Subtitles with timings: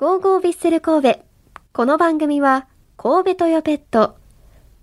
[0.00, 1.20] ゴーゴービッセル神戸。
[1.74, 2.66] この番組は、
[2.96, 4.16] 神戸トヨペット、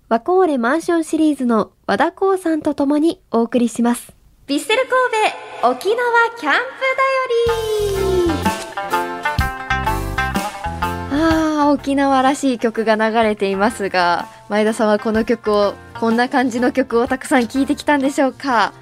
[0.08, 4.12] ワコーレマンションシリーズの和田光さんと共にお送りします。
[4.46, 4.92] ビッセル神
[5.60, 5.96] 戸沖縄
[6.38, 6.62] キャンプだよ
[8.30, 8.32] り
[11.20, 18.72] ああ、沖縄らしい曲が流れていますが、前田さんはこの曲を、こんな感じの曲をたくさん聴いてきたんでしょうか？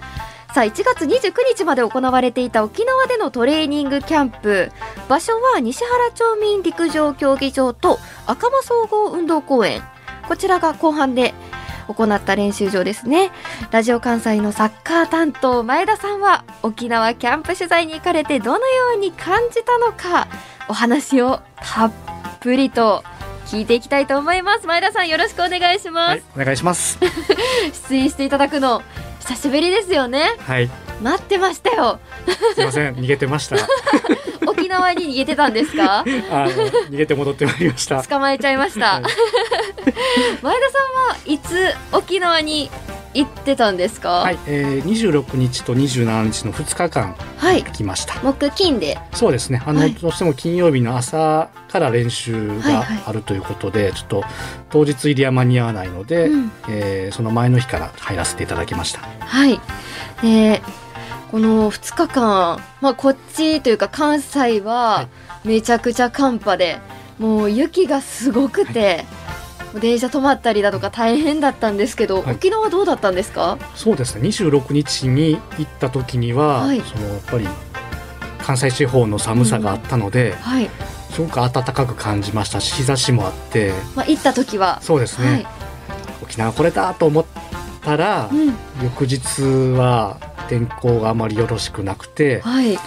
[0.57, 4.73] さあ1月29日まで行われていた沖縄でのトレーニングキャンプ。
[5.07, 9.83] 場所は西原町民陸上競技場と赤間総合運動公園。
[10.27, 11.35] こちらが後半で
[11.89, 13.33] 行った練習場ですね。
[13.71, 20.27] ラジオ関西のサッカー担当前田さんは沖縄キャンプ取材に行かれてどのように感じたのか。
[20.71, 21.93] お話をたっ
[22.41, 23.05] ぷりと
[23.45, 24.67] 聞いていきたいと思います。
[24.67, 26.99] 前田さんよろしくお願いします、はい、お願いします。
[27.91, 28.81] 出演していただくの
[29.29, 30.37] 久しぶりですよね。
[30.41, 30.71] はい、
[31.03, 31.99] 待ってましたよ。
[32.55, 33.57] すみません、逃げてました。
[34.47, 36.01] 沖縄に逃げてたんですか？
[36.01, 36.07] あの、
[36.91, 38.03] 逃げて戻ってまいりました。
[38.03, 39.03] 捕まえちゃいました、はい。
[40.43, 42.71] 前田さんはいつ沖縄に
[43.17, 44.11] 行ってたんですか？
[44.21, 47.63] はい、えー、26日と27日の2日間はい。
[47.65, 48.15] 来ました。
[48.23, 48.99] 木金で。
[49.13, 49.63] そうですね。
[49.67, 49.95] あの、はい。
[49.95, 53.03] どうしても金曜日の朝から練習はいがはい。
[53.07, 54.25] あるということで、ちょっと
[54.71, 56.53] 当日入りは間に合わないので、うん。
[56.69, 59.01] えーその前の日から入らせていただきました。
[59.21, 59.61] はい。
[60.23, 60.63] で
[61.31, 65.03] この2日間、まあ、こっちというか関西はは
[65.45, 65.49] い。
[65.49, 66.79] めちゃくちゃ寒波で
[67.19, 69.26] もう雪がすごくて、もう
[69.81, 72.35] 電車止まったりだとか大変だったんですけど、はい。
[72.37, 73.59] 沖縄どうだったんですか？
[73.75, 74.29] そうですね。
[74.29, 76.81] 26日に行った時には、はい。
[76.83, 77.49] そのやっぱり
[78.39, 80.71] 関西地方の寒さがあったので、はい、
[81.11, 84.81] すごく暖かく感じましたし、日差しもあって、まあ、行った時は。
[84.83, 85.29] そうですね。
[85.31, 85.47] はい。
[86.23, 87.25] 沖縄来れたと思っ
[87.83, 88.55] たら、うん。
[88.83, 89.43] 翌日
[89.77, 90.19] は
[90.49, 92.79] 天候があまりよろしくなくてはい。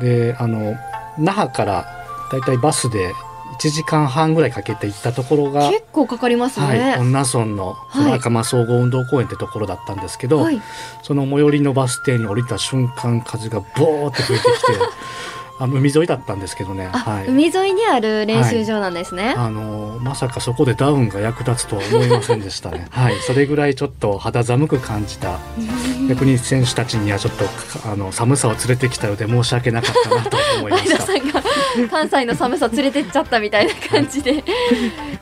[0.00, 0.76] であの
[1.18, 3.12] 那覇からだいたいバスで
[3.60, 6.96] 1時間半ぐらいかけて行ったところが、結構かかりますはい、ね。
[6.98, 10.62] 恩納村のその赤間総合運動公園ってところだったんですけど、はい、
[11.02, 14.72] その最寄りのバス停に降りた瞬間風がボーって吹いてきて
[15.60, 19.34] あの海沿いだったんですけどね、あ、はい、海沿いにある練習場なんですね。
[19.36, 22.88] あのまさかそこでダウンが役立つとは思いませんでしたね。
[22.90, 25.38] はい、それぐらいちょっと肌寒く感じた。
[26.08, 27.44] 逆に選手たちにはちょっと
[27.88, 31.90] あの寒さを連れてきたようで申し訳なかったなと思いました。
[31.90, 34.42] 関西の寒さ連れてっちゃったみたいな感じで、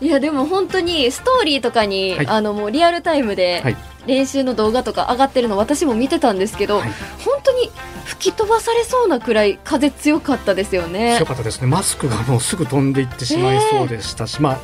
[0.00, 2.26] い、 やでも本当にストーリーとかに、はい。
[2.28, 3.76] あのもうリアルタイムではい。
[4.06, 6.88] 練習の動画とか上がってるの私も見てたんですけど、はい。
[7.24, 7.70] 本当に
[8.04, 11.26] 吹き飛ばされそうなくらい風強かったですよね強。
[11.26, 11.66] かったですね。
[11.66, 14.58] マスクがもうすぐ飛んでいってしまいそうでしたし、まあ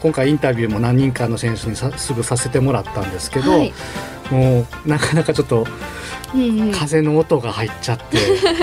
[0.00, 3.72] 今回インタビューも何人かの選手にさすぐさせてもらったんですけど、はい、
[4.30, 5.66] もうなかなかちょっと
[6.34, 8.18] うんうん、風の音が入っちゃって、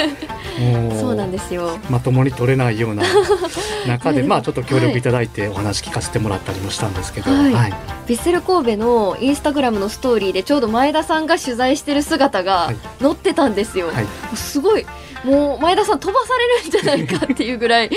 [0.60, 1.80] もうそうなんですよ。
[1.90, 3.04] まともに取れないような
[3.88, 4.28] 中で、はい。
[4.28, 7.54] まあちょっと協力いただいてお話聞かせてもらったりもしたんですけど、はい。
[7.54, 7.72] はい。
[7.72, 12.78] ヴィッセル神戸のインスタグラムのストーリーでちょうど前田さんが取材してる姿がはい。
[13.02, 13.88] 載ってたんですよ。
[13.88, 14.06] はい。
[14.36, 14.86] すごい。
[15.24, 17.90] もう前田さん飛ばされるんじゃないかっていうぐらい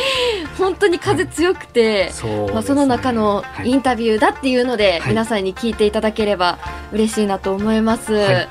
[0.59, 2.11] 本当に風強くて、
[2.53, 3.71] まあ、その中のはい。
[3.71, 5.11] インタビューだっていうので、はい。
[5.11, 6.59] 皆さんに聞いていただければ
[6.93, 8.13] 嬉しいなと思います。
[8.13, 8.49] はい。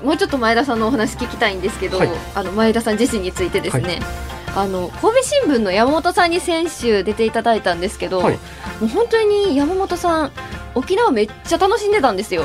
[0.00, 2.08] まもうちょっと前田さんのお話聞きたいんですけど、はい。
[2.34, 4.00] あの前田さん自身についてですね、
[4.54, 8.34] あの神戸新聞の山本さんに先週出ていただいたんですけど、はい。
[8.80, 10.32] もう本当に山本さん
[10.74, 12.44] 沖縄めっちゃ楽しんでたんですよ。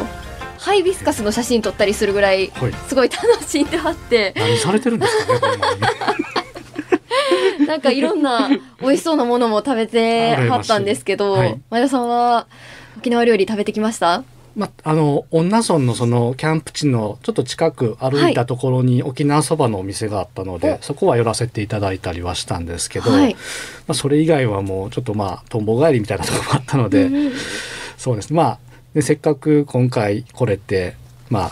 [0.58, 2.74] ハイビスカスの写真撮ったりするぐらいはい。
[2.88, 4.34] すごい楽しんではって。
[4.36, 5.40] 何されてるんですかね
[7.68, 8.50] なんかいろんな
[8.82, 11.60] 美味しそうなものも食べてはったんですけど、はい。
[11.70, 12.48] 前田さんは
[12.98, 14.24] 沖縄料理食べてきました？
[14.56, 20.84] まあ、あの恩納村のそのキャンプ地のちょっと近く歩いたところに沖縄そばのお店があったので、お。
[20.84, 23.34] そこは寄らせていただいたりはしたんですけど、はい。
[23.34, 23.40] ま
[23.90, 27.32] あ、それ以外はもうちょっとまあとんぼ帰りみたいなところもあったので、うんうん
[27.98, 28.32] そうです。
[28.32, 28.58] ねまあ
[28.96, 30.96] でせっかく今回来れて
[31.30, 31.52] ま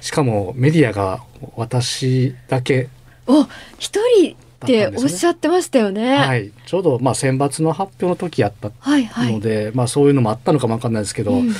[0.00, 1.22] しかもメディアが
[1.56, 2.88] 私だけ
[3.26, 3.42] お
[3.78, 4.36] 一人
[4.66, 6.16] っておっしゃってましたよね。
[6.16, 6.46] はい。
[6.46, 9.32] い、ちょうどまあ選抜の発表の時やったはいはい。
[9.32, 11.52] ので、まあそういうのもあったのかもわかんないですけど、うん。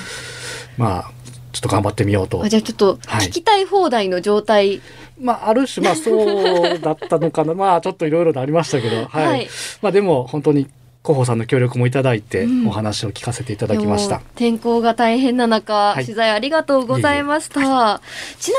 [0.76, 1.10] まあ
[1.52, 2.42] ちょっと頑張ってみようと。
[2.42, 3.28] あじゃあちょっとはい。
[3.28, 4.82] 聞きたい放題の状態、
[5.18, 7.54] まあ、ある種、まあ、そうだったのかな。
[7.54, 9.26] まあ、ちょっといろいろとありましたけど、はい。
[9.26, 9.48] はい。
[9.80, 10.66] まあ、でも、本当に、
[11.06, 12.66] 広報さんの協力もいただいて、うん。
[12.66, 14.16] お話を聞かせていただきました。
[14.18, 14.30] でも。
[14.34, 16.04] 天候が大変な中、はい。
[16.04, 17.60] 取材ありがとうございました。
[17.60, 18.00] ちな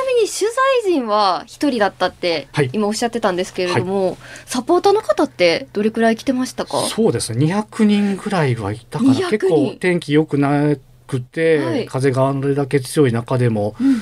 [0.08, 0.50] みに取
[0.84, 2.70] 材陣は一人だったってはい。
[2.72, 6.80] 今おっしゃってたんですけれども、サポーターの方ってどれくらい来てましたか？
[6.84, 7.46] そうですね。
[7.46, 9.14] 200人ぐらいはいたか200な。
[9.14, 9.30] 人。
[9.30, 11.86] 結構天気良くなくて、はい。
[11.86, 14.02] 風があれだけ強い中でも、うん。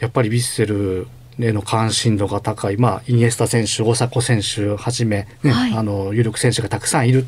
[0.00, 1.06] やっぱりヴィッセル
[1.38, 5.72] への関心度が高い、まあ、イニエスタ選手大迫選手はじめ、ねはい。
[5.72, 7.24] あの有力選手がたくさんいる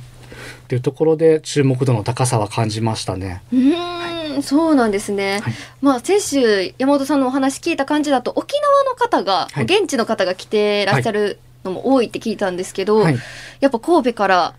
[0.65, 3.43] っていうところで注目度の高さは感じましたね。
[3.53, 5.41] うーん、そうなんですね。
[5.43, 13.19] はいまあ先週山本さんのお話聞いた感じだと沖縄の方が、はい現地の方が来てらっしゃるのも多いって聞いたんですけど、はい、
[13.61, 14.55] やっぱ神戸から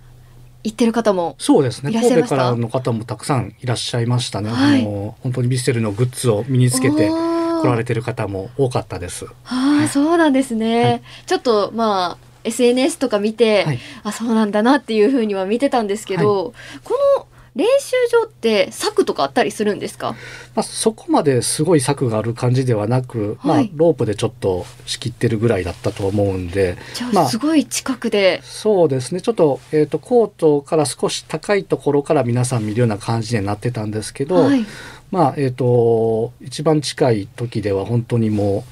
[0.64, 4.50] 行ってる方もそうですね神戸からの方もたくさんいらっしゃいましたね。
[4.50, 9.26] はいあの本当にヴィッセルのグッズを身につけて来られてる方も多かったです。
[9.46, 10.84] ああ、そうなんですね。
[10.84, 16.54] はいちょっとまあ SNS とか見て、はいあそうなんだなっていうふうには見てたんですけど、
[16.84, 17.26] この
[17.56, 20.12] 練習場って柵とかあったりするんですか？
[20.56, 28.42] まあ、そこまですごい策がある感じではなく、まあはい、ロープでちょっと仕切ってるぐらいだったと思うんで、じゃあ、まあすごい近くで。
[28.44, 34.66] そうですねちょっと,、えー、とコートから少し高いところから皆さん見るような感じになってたんですけど、はい。
[35.12, 38.64] まあえっ、と一番近い時では本当にもう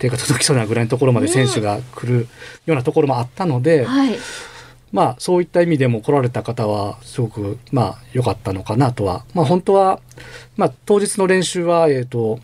[0.00, 2.26] 手が届きそうなぐらいのところまで選手が来る
[2.66, 4.16] ようなところもあったので、はい。
[4.92, 10.00] まあそういった意味でも来られた方はすごくまあ良かったのかなとはまあ本当は
[10.56, 12.40] まあ当日の練習はえっ、と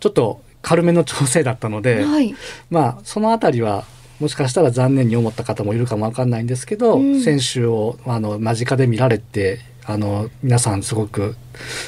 [0.00, 2.34] ちょっと軽めの調整だったので、はい。
[2.70, 3.84] まあそのあたりは
[4.20, 11.34] もしかしたら残念に思った方もいるかもわかんないんですけど、うん選手をあの間近で見られてあの皆さんすごく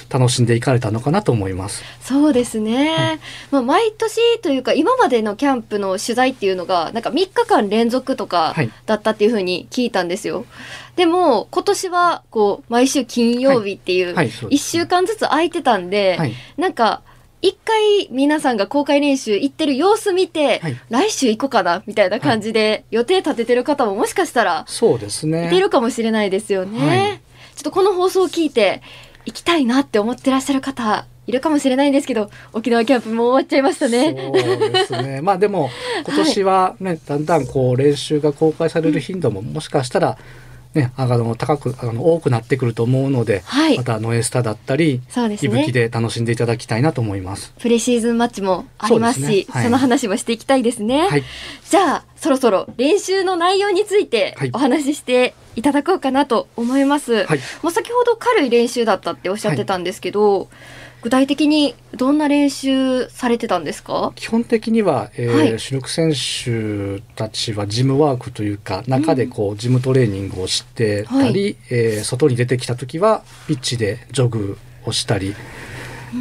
[0.09, 1.85] 楽しんでいかれたのかなと思います。
[2.01, 3.21] そうですね。
[3.51, 10.45] まあ毎年というか今までのキャンプの取材っていうのがなんか3日間連続とかはいだったっていうふうに聞いたんですよ。
[10.97, 17.03] でも今年はこう毎週金曜日っていうはいそうで1す週間ずつ空いてたんで、はい、なんか
[17.43, 25.49] 一回皆さんが公開練習行ってる様子見て、はい来週行こうかなみたいな感じで予定立ててる方ももしかしたらそうですね。
[25.49, 27.21] いてるかもしれないですよね。
[27.55, 28.83] はいちょっとこの放送を聞いて
[29.27, 34.15] 行きたいなって思ってらっしゃる方いるかもしれないんですけど沖縄キャンプもう終わっちゃいましたね。
[34.15, 34.33] そう
[34.71, 35.21] ですね。
[35.23, 35.71] まあでも
[36.07, 40.19] 今年はね、だんだんこう練習が公開される頻度ももしかしたら
[40.75, 45.73] ね、あの高くあの多くなってくると思うので、はいまたノエスタだったり、そうですいぶきね。
[45.73, 47.55] で楽しんでいただきたいなと思います。
[47.61, 51.09] プレシーズンマッチもありますし、そねはいの話もしていきたいですね。
[51.09, 51.23] はい。
[51.69, 57.25] じゃあそろそろ練習の内容についてはいお話ししていただこうかなと思います。
[57.25, 57.39] はい。
[57.63, 60.49] もう先ほど軽い練習だったっておっしゃってたんですけど、
[61.05, 64.13] 具体的にどんな練習されてたんですか？
[64.17, 65.61] 基本的には、えーはい。
[65.61, 75.35] 主力選手たちはジムワークというか中でこうジムトレーニングをしてたり、えー外に出てきた時はピッチでジョグをしたり、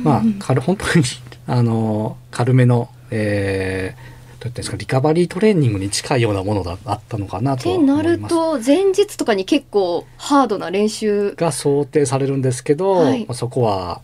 [0.03, 1.05] まあうん軽本当に
[1.47, 4.13] あの軽めの、えー
[4.43, 8.19] どうですかリカバリートレーニングに近いようなものだあったのかなとはってなる。
[8.19, 13.21] と前日とかに結構ハードな練習が想定されるんですけど、はい。
[13.21, 14.01] まあそこは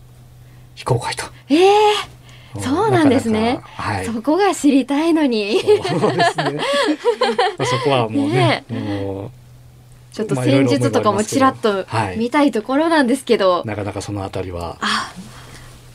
[0.74, 1.24] 非公開と。
[1.48, 2.20] ええ
[2.58, 4.06] そうなんですねなかなかはい。
[4.06, 6.60] そこが知りたいのにそうですね。
[7.56, 9.30] ま あそこはもうね、ねもう
[10.12, 15.12] ちょっと戦術とかもちらっとはい見たいところなんですけど、なかなかそのあたりはあ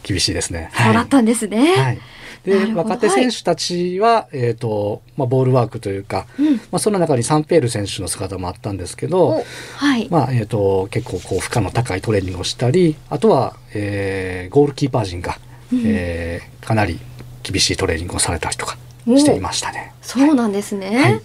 [0.04, 0.72] 厳しいですね。
[0.74, 2.00] そうだったんですね、はい。
[2.46, 6.56] で若手選手たちは、えっ、とまあボールワークというか、うん。
[6.56, 9.44] まあその中にサンペール選手の姿もあったんですけどお、
[9.76, 15.38] はい、まあえっ、と結構こう負荷の高いトレーニングをしたり、あとは、えーゴールキーパー陣が、
[15.74, 15.82] うん。
[15.86, 17.00] えーかなり
[17.44, 19.94] 厳しいトレーニングをされたりとかしていましたね。
[20.02, 20.98] そうなんですね。
[20.98, 21.22] はい。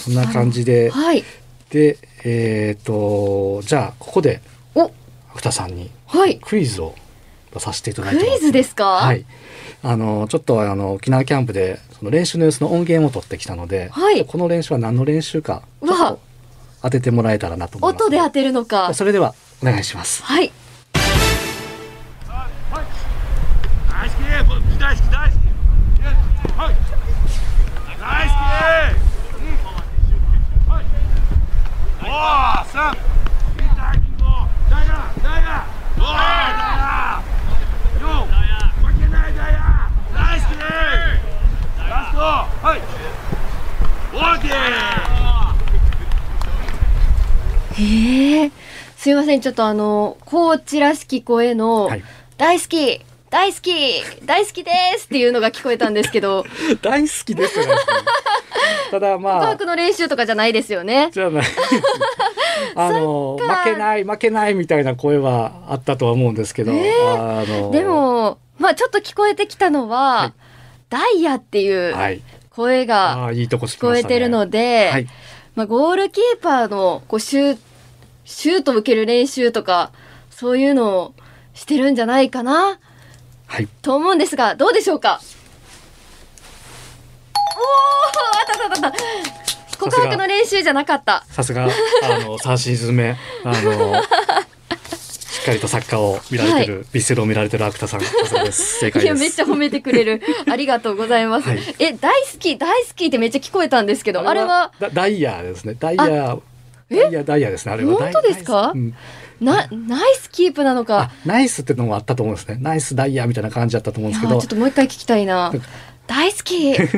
[0.00, 1.24] そんな感じで、はい。
[1.70, 4.40] でえっ、とじゃあここで
[4.74, 4.90] お。
[5.34, 6.38] 芥さんにはい。
[6.40, 7.00] クイズを出
[7.60, 8.38] させていただいてクます。
[8.42, 8.84] イズですか？
[8.84, 9.24] はい。
[9.82, 14.24] あのちょっとあの沖縄キャンプでその練習の様子の音源を取ってきたので、はい。
[14.24, 15.96] この練習は何の練習かうわ。
[15.96, 16.20] ちょっと
[16.82, 18.02] 当ててもらえたらなと思います。
[18.04, 18.94] 音で当てるのか。
[18.94, 20.22] それではお願いします。
[20.22, 20.52] はい。
[23.98, 24.22] 大好き
[24.78, 25.42] 大好き大好き
[26.58, 26.74] はい
[28.00, 28.36] 大好き
[30.68, 30.84] はい
[32.02, 34.26] おー三いいタイミングを
[34.68, 34.90] ダイヤ
[35.22, 35.48] ダイヤ
[35.98, 36.10] おーダ
[36.48, 36.50] イ
[36.88, 38.04] ヤよ
[38.82, 39.56] 負けないダイヤ
[40.12, 42.78] 大好きラストはい
[44.12, 44.50] オーケー
[47.74, 47.80] へ
[48.46, 48.50] え
[49.02, 52.04] すいませんちょっとあのコーチらしき声の、はい。
[52.38, 53.72] 大好き大好き
[54.24, 56.44] 大好きですっていうのが聞こえたんですけど
[56.82, 57.72] 大好きですよね。
[58.92, 61.44] ただ告まあ白の練習とかじゃないですよねじゃない。
[62.76, 70.32] あの負けない負けないみたいな声はあったとは思うんですけど、あのでもまあちょっと聞こえてきたのは、はい
[70.90, 72.20] ダイヤっていうはい。
[72.50, 75.08] 声がああいいとこ聞聞こえてるので、はい。
[75.56, 77.58] まあ、ゴールキーパーのこうシュー
[78.24, 79.92] シュート受ける練習とか
[80.30, 81.14] そういうのを
[81.54, 82.78] してるんじゃないかな？
[83.46, 83.68] はい。
[83.82, 85.20] と思うんですがどうでしょうか？
[88.34, 88.98] あったあったあった
[89.78, 91.24] 告白の練習じゃなかった。
[91.28, 91.66] さすが、あ
[92.20, 98.78] の、3シーズン目、あの、しっかりとサッカーを見られてる、ビッセルを見られてるアクタさん、さすがです。
[98.78, 99.22] 正解いやです。
[99.22, 100.22] めっちゃ褒めてくれる。
[100.48, 101.58] ありがとうございます、はい。
[101.80, 105.74] え大好き大好きってめっちゃ聞こえたんですけどあれはダダイヤですね。
[105.74, 106.38] ダイヤ、
[106.92, 107.72] ダイヤ、ダイヤですね。
[107.72, 107.94] あれは。
[107.96, 108.72] 本当ですか？
[108.74, 108.94] うん。
[109.40, 112.58] なナイスキープなのあか、ナイスってのもあったと思うんですね。
[112.60, 114.40] ナイスダイヤみたいな感じだったと思うんですけど。
[114.40, 115.52] ちょっ、ともう一回聞きたいな。
[116.06, 116.74] 大好き。
[116.74, 116.88] 負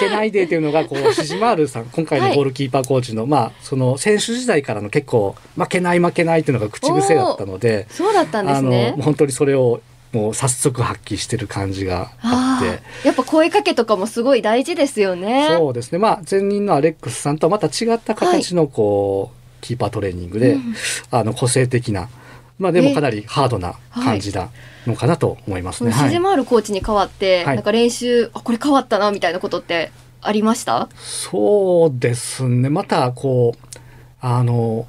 [0.00, 8.92] けないでっていうのが、こう、シジマールさん、今回のゴールキーパーコーチの、まあ、その、選手時代からの結構、負けない負けないっていうのが口癖だったので、そうだったんですね。
[8.94, 9.80] あの、本当にそれを、
[10.16, 15.48] もう早速発揮してる感じがあって、ーやっぱ声かけとかもすごい大事ですよね。
[15.50, 15.98] そうですね。
[15.98, 20.74] まあ、前任のアレックスさんとはまた違った形の、こう、キーパートレーニングで、うん。
[21.10, 22.08] あの、個性的な、
[22.58, 24.48] まあでもかなりハードな感じだ
[24.86, 25.92] のかなと思いますね。
[25.92, 27.56] シジマールコーチに代わって、はい。
[27.56, 29.90] なんか練習あこれ変わったなみたいなことって
[30.22, 30.88] ありました？
[30.96, 32.70] そうですね。
[32.70, 33.76] また、こう、
[34.20, 34.86] あの、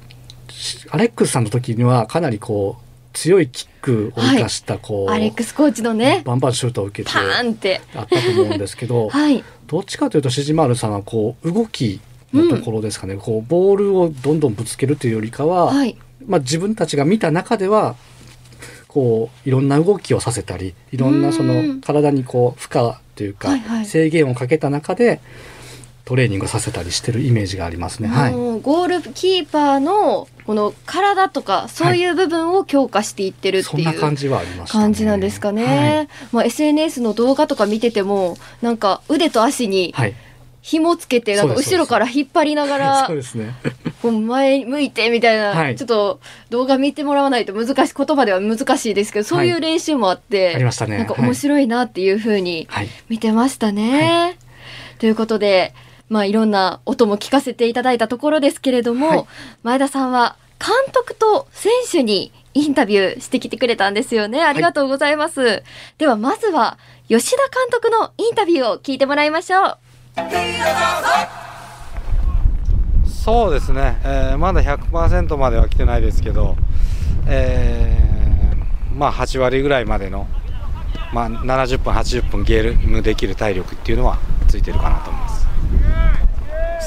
[0.48, 2.82] しアレックスさんの時にはかなりこう、
[3.18, 7.80] 強いキックを生かした、こう、アレックスコーチのねバンバンシュートを受けてパーンって。
[7.96, 9.42] あったと思うんですけど、 はい。
[9.66, 12.00] どっちかというとシジマールさんはこう動き
[12.32, 15.96] のところですかね、こうボールをどんどんぶつけるというよりかは、はい。
[16.26, 17.96] まあ、自分たちが見た中では
[18.86, 21.76] こういろんな動きをさせたりいろんなそうん。
[21.76, 23.86] の体にこう負荷というかはいはい。
[23.86, 25.20] 制限をかけた中で
[26.08, 28.08] トレーニングさせたりしてるイメージがありますね。
[28.08, 34.84] はい、ゴールキーパーのこの体とかそういう部分を強化していってるっていそんな感うじはありましたね。
[34.84, 40.08] 感じなんですかね、まあ、SNS の動画とか見ててもなんか腕と足にはい。
[40.08, 40.16] はい。
[40.60, 43.54] 紐つけてなんか後ろから引っ張りながら そうですね。
[44.00, 50.96] こう前向いてみたいな、はいちょっと動画見てもらわないと難しい言葉では難しいですけどそういう練習もあって、ありましたね。
[50.96, 52.88] なんか面白いなっていう風にはい。
[53.10, 54.38] 見てましたね。
[54.98, 55.74] ということで、
[56.08, 59.24] まあいろんな音も聞かせていただいたところですけれども、はい
[59.62, 64.42] 前田さんは監督と選手にインタビューしてきてくれたんですよね。
[64.42, 65.62] ありがとうございます。
[65.98, 69.78] ではまずは吉田監督のインタビューを聞いてもらいましょう。
[73.06, 76.56] そうですね、えーまだ100%までは来てないですけど、
[77.26, 80.26] えーまあ8割ぐらいまでの、
[81.12, 85.46] まあ、70分、80分ゲームできる体力っていうのはついてるかなと思います。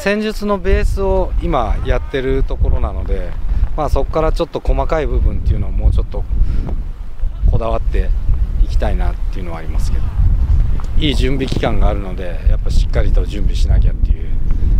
[0.03, 3.31] 戦術のベースを今やってるところなので、
[3.77, 6.23] まあ、そこからちょっと細かい部分っていうのをもうちょっと
[7.49, 8.09] こだわって
[8.63, 10.03] いきたいなっていうのはありますけど。
[10.97, 14.29] いい準備期間があるのでやっぱしっかりと準備しなきゃっていう、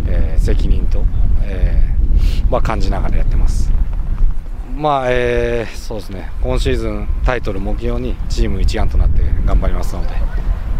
[0.06, 1.02] えー責任と、
[1.42, 3.72] えーまあ、感じながらやってます。
[4.76, 6.30] まあえーそうですね。
[6.42, 10.10] 今シーズンタイトル目標にチーム一丸となって頑張りますので、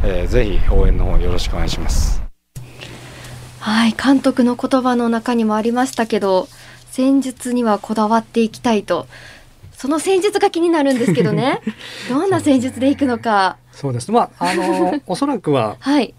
[0.05, 2.23] えーぜひ応援の方よろしくお願いします。
[3.61, 6.49] はい、監督の言葉の中にもありましたけど、
[6.91, 9.07] 戦術にはこだわっていきたいと。
[9.73, 11.61] その戦術が気になるんですけどね。
[12.09, 13.57] どんな戦術でいくのか。
[13.73, 14.15] そうですね。
[14.15, 16.15] まあ、あの、 おそらくは、はい。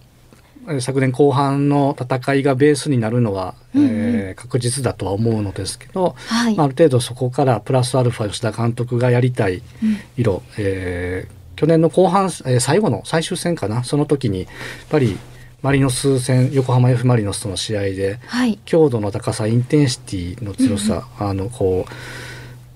[0.65, 6.55] えー昨年後半の戦いがベースになるのは、うんうんえー確実だとは思うのですけど、はい。
[6.55, 13.83] まあある程度そこからプラスアルファ吉田監督がやりたいうん色、えー去年の後半、えー最後の最終戦かな。
[13.83, 14.47] その時にやっ
[14.89, 15.17] ぱり
[15.61, 18.59] マリノス戦横浜 F・ マリノスとの試合ではい。
[18.65, 21.91] 強度の高さインテンシティの強さ、あのこう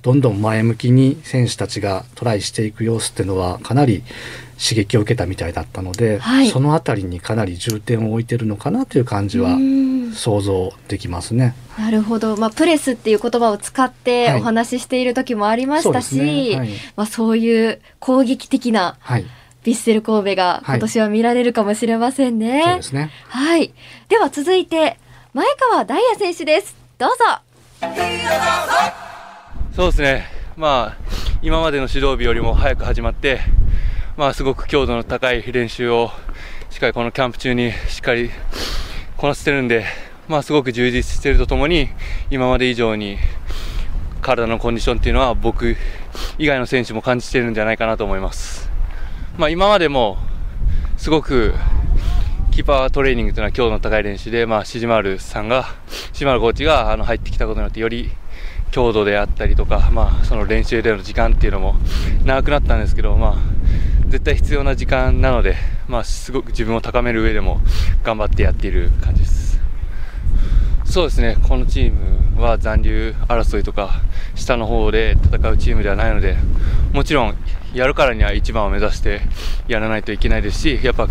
[0.04, 4.04] どんどん前向きに選手たちがトライしていく様子っていうのはかなり
[4.58, 6.50] 刺激を受けたみたいだったので、はい。
[6.50, 9.87] そのあたりにかなり重点を置いてるのかなという感じはうん
[10.18, 11.56] 想像できますね。
[11.78, 12.36] なるほど。
[12.38, 22.64] まあ、プレスっていう言葉を使ってはいお話ししている時もありましたし、そうですねはいまあ、そういう攻撃的なはい、ヴィッセル神戸が今年は見られるかもしれませんね。
[22.66, 23.12] そうですね。
[23.28, 23.74] はい。
[24.10, 24.98] では続いて、
[25.34, 26.76] 前川大也選手です。
[26.98, 27.16] どうぞ。
[29.76, 30.98] そうですね、まあ、
[31.44, 33.42] 今までの指導日よりも早く始まって、
[34.18, 36.10] まあ、すごく強度の高い練習を
[36.72, 38.32] しっかりこのキャンプ中にしっかり
[39.18, 39.86] こなせてるんで、
[40.28, 41.90] まあ、すごく充実しているとともに
[42.30, 43.18] 今まで以上に
[44.22, 45.78] 体のコンディションっていうのは僕
[46.38, 48.70] 以外の選手も感じているんじゃないかなと思います。
[49.38, 50.18] まあ、今までも
[50.98, 51.54] すごく
[52.52, 55.66] キーパートレーニングというのは強度の高い練習で、まあ、シジマルさんが、
[56.12, 58.10] シジマルコーチがあの入ってきたことによってより
[58.72, 61.76] 強度であったりとか、まあ、その練習での時間っていうのも
[62.26, 63.36] 長くなったんですけど、まあ、
[64.08, 65.56] 絶対必要な時間なので、
[65.88, 67.62] まあ、すごく自分を高める上でも
[68.04, 69.47] 頑張ってやっている感じです。
[70.98, 74.02] そうですね、このチームは残留争いとか
[74.34, 76.38] 下の方で戦うチームではないので、
[76.92, 77.36] もちろん
[77.72, 79.22] やるからには一番を目指して
[79.68, 81.08] やらないといけないですし、やっぱ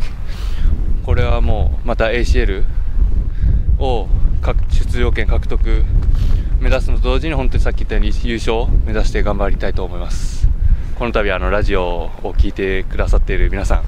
[1.04, 2.64] これはもうまた ACL
[3.78, 4.08] を
[4.70, 5.84] 出場権獲得
[6.58, 10.48] 目指すのと同時に本当にさっき言ったように優勝を目指して頑張りたいと思います。
[10.96, 13.84] この度あのラジオを聞いてくださっている皆さん、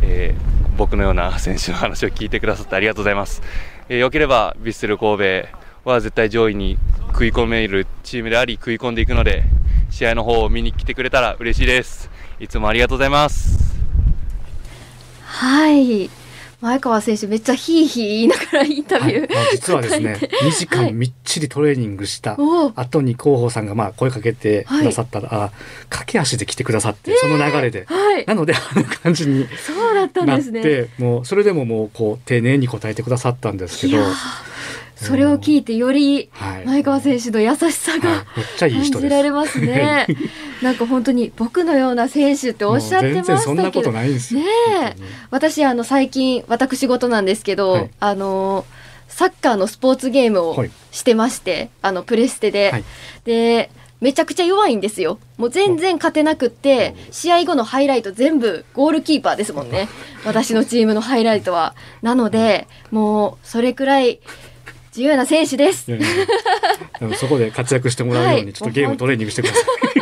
[0.00, 3.42] えー僕のような選手の話を聞いてくださってありがとうございます、
[3.88, 5.24] えーよければヴィッセル神戸
[5.84, 9.44] は絶対上位に食い込めるチームであり食い込んでいくので
[9.90, 12.10] 試合の方を見に来てくれたら嬉しいです
[12.40, 13.72] いつもありがとうございます
[15.24, 16.21] はい。
[16.62, 19.28] 前川選手めっちゃヒーヒー言いながらインタビュー、はい。
[19.34, 20.36] まあ実はですね答えて。
[20.36, 22.36] 2時間みっちりトレーニングした
[22.76, 25.52] 後に広報さんがまあ声かけてくださったら、あ
[25.90, 27.84] 駆け足で来てくださって、その流れで。
[27.86, 28.24] はい。
[28.26, 30.62] なのであの感じにそうだったんなっですね。
[30.62, 34.04] て、もうそれでももうこう丁寧に答えてくださったんですけど、
[34.94, 38.00] それを聞いてよりはい、前川選手の優しさはい。
[38.00, 38.24] が
[38.60, 38.82] 感。
[39.00, 40.06] じられますね。
[40.62, 43.92] なんか本当に僕のような選手っておっしゃってまもう全然そんなことしたけど。
[43.92, 44.40] ないんですよ。
[44.40, 44.96] ね
[45.30, 47.90] 私あの最近私事なんですけど、はい。
[48.00, 48.64] あの
[49.08, 52.84] サッカーのスポーツゲームをはいしてまして、あのプレステで、はい。
[53.24, 55.18] でめちゃくちゃ弱いんですよ。
[55.36, 59.88] もう全然勝てなくって試合後のハイライト全部ゴールキーパーですもんね。
[60.24, 61.74] 私のチームのハイライトは。
[62.02, 64.18] なのでもうそれくらい
[64.92, 66.26] 重要な選手ですいやいや
[67.00, 70.01] でもそこで活躍してもらうようはいにちょっとゲームトレーニングしてください。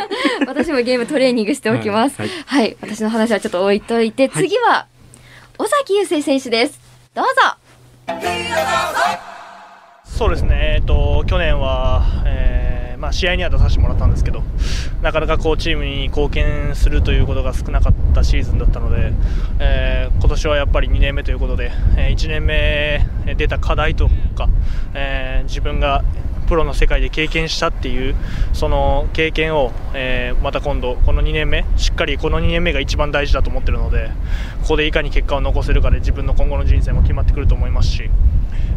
[0.51, 2.21] 私もゲームトレーニングしておきます。
[2.21, 2.71] ははい。
[2.71, 4.43] い、私の話はちょっと置いといて、はい。
[4.43, 4.85] 次は
[5.57, 6.77] 尾崎雄星選手です。
[7.13, 7.31] どうぞ。
[10.03, 14.43] そうですね、えー、と去年は、えーまあ、試合には出させてもらったんですけど
[15.01, 19.13] なかなかこうチームに貢献するということが少なかったシーズンだったので、
[19.59, 22.53] えー今年はやっぱり2年目ということで、え1年目
[23.25, 24.47] えー出た課題とか、
[24.93, 26.03] えー自分が
[26.51, 28.13] プロの世界で経験したっていう
[28.51, 34.09] その経験を、えーまた今度この2年目しっかりこの2年目が一番大事だと思ってるので
[34.63, 38.09] ここでいかに結果を残せるかで自分の今後の人生も決まってくると思いますし、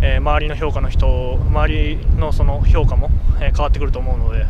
[0.02, 4.46] えー周りの評価の人周りのその評価も、え変わってくると思うので、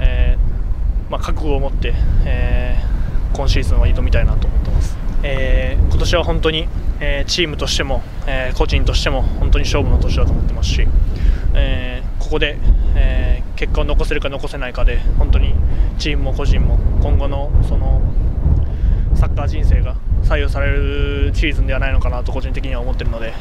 [0.00, 0.38] え
[1.10, 1.92] まあ、覚悟を持って、
[2.24, 2.82] え
[3.34, 6.68] 今シーズンは挑みたいなと思ってます、えー今年は本当に、
[7.00, 10.88] えチームとしても、えー個人としても本当に勝負の年だと思ってますし、
[11.54, 12.58] えーここで、
[12.96, 15.54] えー結果を残せるか残せないかで本当に
[15.98, 18.02] チームも個人も今後のその
[19.14, 23.32] サッカー人生が左右されるシーズンではないのかなと個人的には思っているので、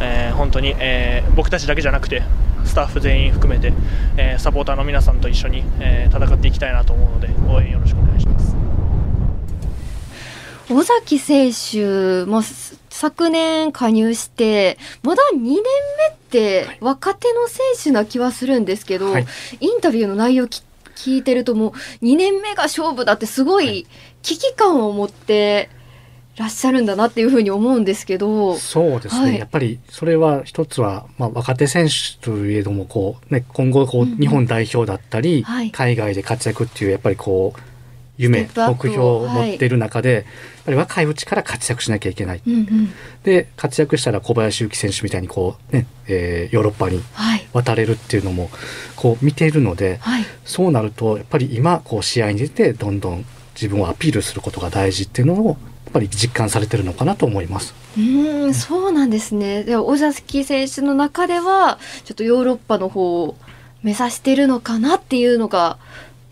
[0.00, 2.22] えー本当に、えー僕たちだけじゃなくて
[2.64, 3.72] スタッフ全員含めて、
[4.16, 8.56] えーサポーターの皆さんと一緒に、えー戦っていきたいなと思うので応援よろしくお願いします。
[10.70, 12.42] 尾崎選手も
[12.88, 15.60] 昨年加入してまだ2年目
[16.34, 19.26] って若手の選手な気はするんですけど、はい。
[19.60, 20.62] インタビューの内容き
[20.96, 23.86] 聞いてるともう2年目が勝負だってすごい
[24.22, 25.68] 危機感を持って
[26.36, 28.56] らっしゃるんだなっていうふうに思うんですけど。
[28.56, 29.38] そうですね、はい。
[29.38, 35.70] やっぱりそれは一つは、まあ、若手選手といえどもこう、ね、今後こう、日本代表だったり、はい。
[35.70, 37.60] 海外で活躍っていうやっぱりこう
[38.16, 40.24] 夢目標を持っている中で、やっ
[40.64, 42.42] ぱり若いうちから活躍しなきゃいけない。
[42.46, 42.92] うんうん。
[43.24, 47.46] で活躍したら小林幸選手みたいにこう、ねえーヨーロッパにはい。
[47.52, 48.50] 渡れるっていうのも
[48.96, 50.24] こう見ているのではい。
[50.44, 53.24] そうなるとやっぱり今こう試合に出てどんどん
[53.54, 55.56] 自分をアピールすることが大事っていうのをやっ
[55.92, 57.74] ぱり実感されてるのかなと思います。
[57.96, 59.62] うーんそうなんですね。
[59.64, 63.36] では尾崎選手の中ではちょっとヨーロッパの方を
[63.82, 65.78] 目指してるのかなっていうのが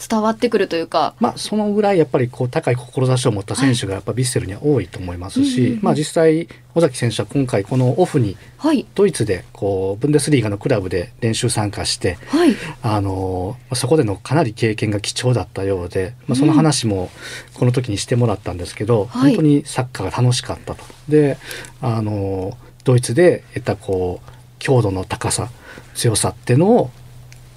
[0.09, 1.15] 伝わってくるというか。
[1.21, 5.83] まあ、そのぐらいやっぱりこう高い志を持った選手がやっぱヴィッセルには多いと思いますし、うんうんうん。
[5.83, 8.87] まあ、実際尾崎選手は今回このオフにはい。
[8.95, 12.55] ドイツでこうブンデスリーガのクラブで練習参加してはい。
[12.83, 17.11] あのまあそこでのかなり経験が貴重だったようで、まあ、その話も
[17.55, 19.35] この時にしてもらったんですけど、はい。
[19.35, 20.85] 本当にサッカーが楽しかったと。
[21.09, 21.39] で
[21.81, 25.51] あのドイツで得たこう強度の高さ
[25.95, 26.91] 強さっていうのを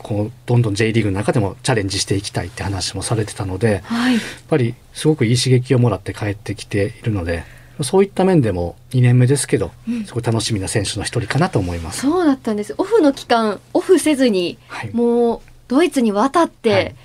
[0.06, 7.44] こうどんどん J リーグの中でもチャレンジしていきたいって話もされてたのでやっはいぱりすごくいい刺激をもらって帰ってきているので
[7.82, 12.02] そういった面でも2年目ですけどうんすごい楽しみな選手の一人かなと思います。
[12.02, 16.96] そうだったんですオフの期間オフせずにはいもうドイツに渡って、はい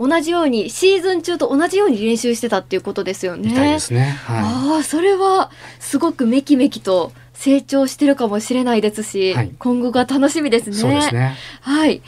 [0.00, 3.50] 同じようにシーズン中と同じように練習してたっていうことですよね。
[3.50, 4.18] みたいですね。
[4.24, 10.78] はああそれはすごくめきめきと成長してるかもしれないですし、はい今後が楽しみですい、ね。
[10.78, 11.36] そうですね。
[11.60, 12.00] はい。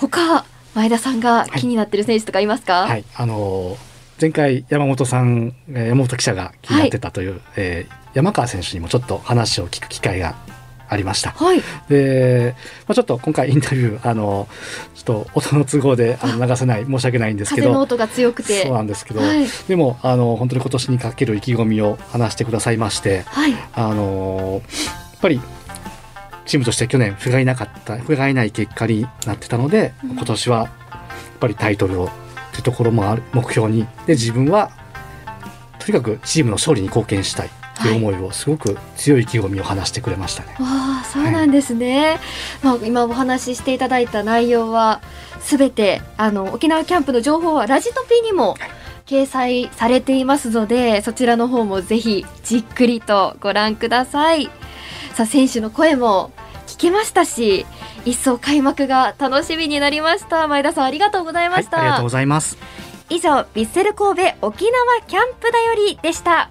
[0.00, 2.86] 他前田さんが気になってる選手とかいますか？
[2.86, 3.76] はい、あの
[4.20, 10.34] 前回山本さん、えー山本記者が気になってたという、えー山川選手にもちょっと話を聞く機会が
[10.88, 11.30] ありました。
[11.30, 11.62] はい。
[11.88, 12.56] で、
[12.88, 14.48] まあ、ちょっと今回インタビュー、あの、
[14.96, 18.64] ちょっと音の都合であの流せない、申し訳ないんですけど、風の音が強くて。
[18.64, 19.46] そうなんですけど、はい。
[19.68, 23.54] でも、あの、本当に今年にかける意気込みを話してくださいまして、はい。
[23.74, 25.40] あの、やっぱり、
[26.50, 30.68] チームとして去年、不甲斐なかった、不甲斐ない結果になってたので、うん今年は、やっ
[31.38, 32.10] ぱりタイトルを、
[32.50, 34.72] というところもある、目標に、で、自分は、
[35.78, 40.48] とにかくチームの勝利に貢献したいという思いを、すごく強い意気込みを話してくれましたね。
[40.58, 40.66] わ
[41.02, 42.18] あ、そうなんですね。
[42.64, 45.00] まあ、今お話ししていただいた内容は。
[45.40, 48.56] すべて、あの、沖縄キャンプの情報はラジトピにも。
[49.06, 54.50] 掲載されていますので、そちらの方もぜひじっくりとご覧ください。
[55.14, 56.39] さあ、選手の声も聞
[56.80, 57.66] けましたし。
[58.04, 60.48] 一層開幕が楽しみになりました。
[60.48, 61.80] 前田さん、ありがとうございまはい、した。
[61.80, 62.56] ありがとうございます。
[63.08, 66.48] 以上、ヴィッセル神戸沖縄キャンプだよりでした。